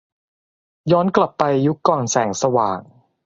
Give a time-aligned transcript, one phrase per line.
[0.91, 2.79] ย้อนกลับไปยุคก่อนแสงสว่าง